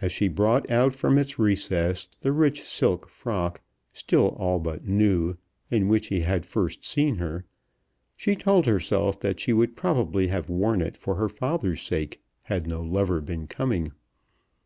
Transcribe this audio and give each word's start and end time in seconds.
As 0.00 0.12
she 0.12 0.28
brought 0.28 0.70
out 0.70 0.94
from 0.94 1.18
its 1.18 1.38
recess 1.38 2.06
the 2.06 2.32
rich 2.32 2.62
silk 2.62 3.06
frock, 3.10 3.60
still 3.92 4.28
all 4.38 4.58
but 4.58 4.86
new, 4.88 5.36
in 5.70 5.88
which 5.88 6.06
he 6.06 6.20
had 6.20 6.46
first 6.46 6.86
seen 6.86 7.16
her, 7.16 7.44
she 8.16 8.34
told 8.34 8.64
herself 8.64 9.20
that 9.20 9.40
she 9.40 9.52
would 9.52 9.76
probably 9.76 10.28
have 10.28 10.48
worn 10.48 10.80
it 10.80 10.96
for 10.96 11.16
her 11.16 11.28
father's 11.28 11.82
sake, 11.82 12.22
had 12.44 12.66
no 12.66 12.80
lover 12.80 13.20
been 13.20 13.46
coming. 13.46 13.92